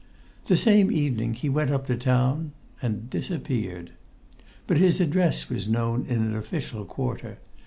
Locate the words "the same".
0.45-0.91